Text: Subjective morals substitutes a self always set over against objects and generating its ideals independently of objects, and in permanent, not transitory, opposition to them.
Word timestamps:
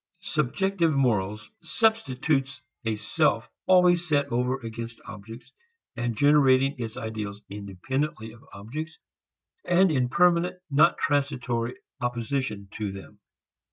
Subjective 0.23 0.91
morals 0.91 1.51
substitutes 1.61 2.63
a 2.85 2.95
self 2.95 3.47
always 3.67 4.07
set 4.07 4.31
over 4.31 4.59
against 4.61 4.99
objects 5.05 5.53
and 5.95 6.17
generating 6.17 6.73
its 6.79 6.97
ideals 6.97 7.43
independently 7.51 8.31
of 8.31 8.43
objects, 8.51 8.97
and 9.63 9.91
in 9.91 10.09
permanent, 10.09 10.55
not 10.71 10.97
transitory, 10.97 11.75
opposition 12.01 12.67
to 12.77 12.91
them. 12.91 13.19